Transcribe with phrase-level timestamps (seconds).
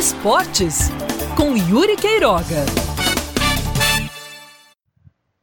[0.00, 0.88] Esportes
[1.36, 2.64] com Yuri Queiroga.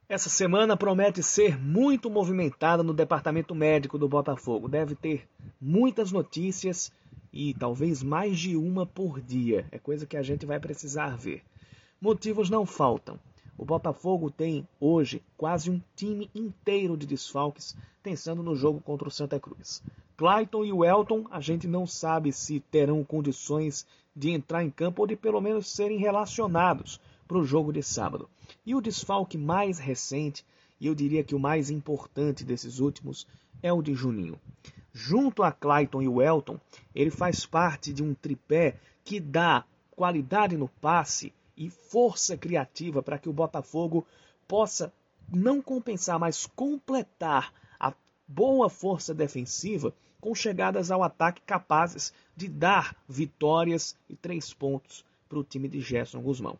[0.09, 4.67] Essa semana promete ser muito movimentada no departamento médico do Botafogo.
[4.67, 5.27] Deve ter
[5.61, 6.91] muitas notícias
[7.31, 9.67] e talvez mais de uma por dia.
[9.71, 11.43] É coisa que a gente vai precisar ver.
[12.01, 13.19] Motivos não faltam.
[13.59, 19.11] O Botafogo tem hoje quase um time inteiro de desfalques pensando no jogo contra o
[19.11, 19.83] Santa Cruz.
[20.17, 23.85] Clayton e o Elton, a gente não sabe se terão condições
[24.17, 28.27] de entrar em campo ou de pelo menos serem relacionados para o jogo de sábado.
[28.65, 30.43] E o desfalque mais recente,
[30.79, 33.27] e eu diria que o mais importante desses últimos,
[33.61, 34.39] é o de Juninho.
[34.91, 36.59] Junto a Clayton e o Elton,
[36.95, 43.19] ele faz parte de um tripé que dá qualidade no passe e força criativa para
[43.19, 44.03] que o Botafogo
[44.47, 44.91] possa
[45.31, 47.53] não compensar, mas completar
[48.27, 55.39] boa força defensiva com chegadas ao ataque capazes de dar vitórias e três pontos para
[55.39, 56.57] o time de Gerson Guzmão.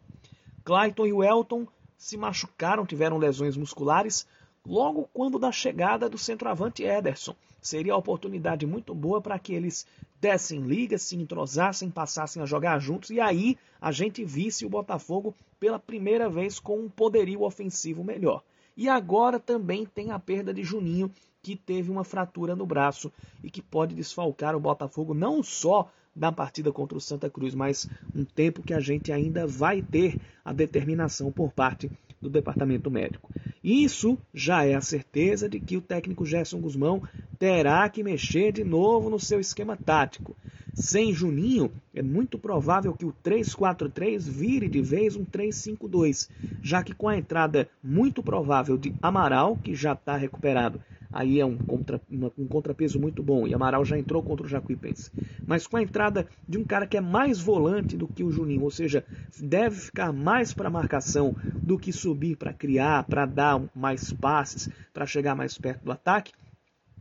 [0.64, 4.28] Clayton e o Elton se machucaram, tiveram lesões musculares
[4.66, 7.36] logo quando da chegada do centroavante Ederson.
[7.62, 9.86] Seria a oportunidade muito boa para que eles
[10.22, 15.34] dessem liga, se entrosassem, passassem a jogar juntos e aí a gente visse o Botafogo
[15.60, 18.44] pela primeira vez com um poderio ofensivo melhor.
[18.78, 21.12] E agora também tem a perda de Juninho,
[21.42, 23.12] que teve uma fratura no braço
[23.44, 27.90] e que pode desfalcar o Botafogo não só da partida contra o Santa Cruz, mas
[28.14, 33.32] um tempo que a gente ainda vai ter a determinação por parte do departamento médico.
[33.64, 37.02] Isso já é a certeza de que o técnico Gerson Guzmão
[37.40, 40.36] terá que mexer de novo no seu esquema tático.
[40.80, 46.30] Sem Juninho, é muito provável que o 3-4-3 vire de vez um 3-5-2,
[46.62, 50.80] já que com a entrada muito provável de Amaral, que já está recuperado,
[51.12, 52.00] aí é um, contra,
[52.38, 55.10] um contrapeso muito bom, e Amaral já entrou contra o Jacuipense.
[55.48, 58.62] Mas com a entrada de um cara que é mais volante do que o Juninho,
[58.62, 59.04] ou seja,
[59.40, 65.08] deve ficar mais para marcação do que subir para criar, para dar mais passes, para
[65.08, 66.34] chegar mais perto do ataque,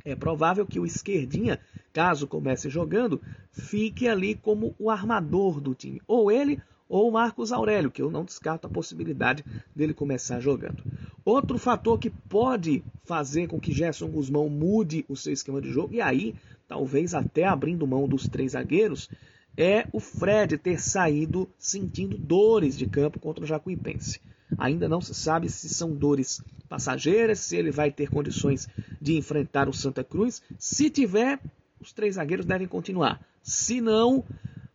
[0.06, 1.58] é provável que o esquerdinha,
[1.92, 6.00] caso comece jogando, fique ali como o armador do time.
[6.06, 9.44] Ou ele ou o Marcos Aurélio, que eu não descarto a possibilidade
[9.74, 10.84] dele começar jogando.
[11.24, 15.94] Outro fator que pode fazer com que Gerson Guzmão mude o seu esquema de jogo,
[15.94, 16.36] e aí
[16.68, 19.10] talvez até abrindo mão dos três zagueiros,
[19.56, 24.20] é o Fred ter saído sentindo dores de campo contra o Jacuipense.
[24.58, 28.68] Ainda não se sabe se são dores passageiras, se ele vai ter condições
[29.00, 30.42] de enfrentar o Santa Cruz.
[30.58, 31.40] Se tiver,
[31.80, 33.20] os três zagueiros devem continuar.
[33.42, 34.24] Se não,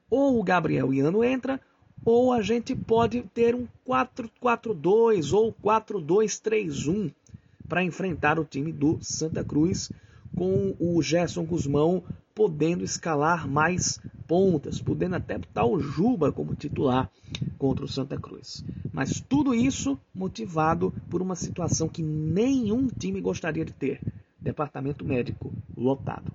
[0.10, 1.60] ou o Gabriel Iano entra,
[2.04, 7.14] ou a gente pode ter um 4-4-2 ou 4-2-3-1
[7.68, 9.92] para enfrentar o time do Santa Cruz,
[10.36, 14.00] com o Gerson Guzmão podendo escalar mais
[14.31, 17.12] pontas, podendo até botar o Juba como titular
[17.58, 18.64] contra o Santa Cruz.
[18.94, 24.00] Mas tudo isso motivado por uma situação que nenhum time gostaria de ter:
[24.40, 26.31] departamento médico lotado.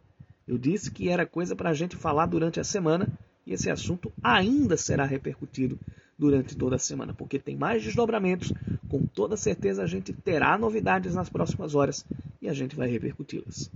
[0.46, 3.08] Eu disse que era coisa para a gente falar durante a semana
[3.46, 5.78] e esse assunto ainda será repercutido
[6.18, 8.52] durante toda a semana, porque tem mais desdobramentos.
[8.90, 12.04] Com toda certeza a gente terá novidades nas próximas horas
[12.42, 13.70] e a gente vai repercuti-las.